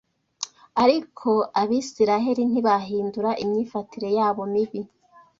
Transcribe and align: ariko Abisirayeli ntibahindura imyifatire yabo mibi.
ariko 0.83 1.29
Abisirayeli 1.61 2.43
ntibahindura 2.51 3.29
imyifatire 3.43 4.09
yabo 4.17 4.41
mibi. 4.53 4.81